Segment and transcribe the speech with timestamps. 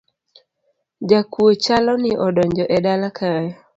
[1.09, 3.47] Jakuo chalo ni odonjo e dala kae